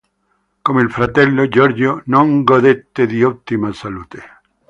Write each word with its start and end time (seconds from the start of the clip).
Come 0.63 0.81
il 0.81 0.89
fratello, 0.89 1.47
Giorgio 1.47 2.01
non 2.05 2.43
godette 2.43 3.05
di 3.05 3.21
ottima 3.23 3.71
salute. 3.71 4.23